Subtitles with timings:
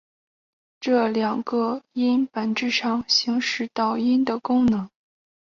[0.79, 4.89] 这两个音本质上行使导音的功能。